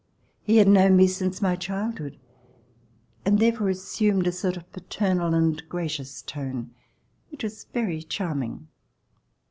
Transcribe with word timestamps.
He 0.41 0.57
had 0.57 0.67
known 0.67 0.95
me 0.97 1.05
since 1.05 1.43
my 1.43 1.55
childhood, 1.55 2.17
and 3.23 3.37
therefore 3.37 3.69
assumed 3.69 4.25
a 4.25 4.31
sort 4.31 4.57
of 4.57 4.71
paternal 4.73 5.35
and 5.35 5.61
gracious 5.69 6.23
tone 6.23 6.73
which 7.29 7.43
was 7.43 7.65
very 7.65 8.01
charming. 8.01 8.67